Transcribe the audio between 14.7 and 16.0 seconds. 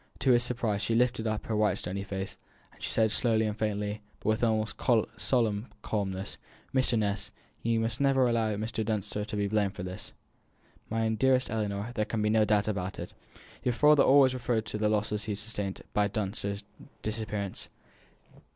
the losses he had sustained